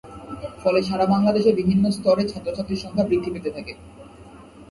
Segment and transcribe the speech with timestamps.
[0.61, 3.73] ফলে সারা বাংলাদেশে বিভিন্ন স্তরে ছাত্র-ছাত্রীর সংখ্যা বৃদ্ধি পেতে থাকে।